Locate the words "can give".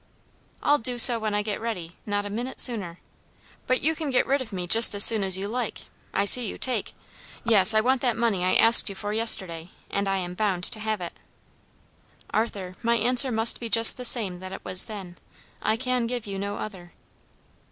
15.77-16.25